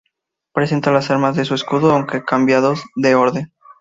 [0.51, 3.53] Presenta las armas de su escudo, aunque cambiados de orden.